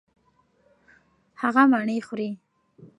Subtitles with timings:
[1.41, 2.29] هغه مڼې خوري.